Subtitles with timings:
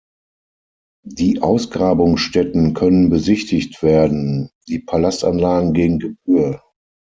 [1.05, 6.63] Die Ausgrabungsstätten können besichtigt werden, die Palastanlagen gegen Gebühr.